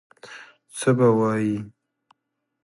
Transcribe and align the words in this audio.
څه 0.77 0.89
به 0.97 1.07
وایي. 1.17 1.57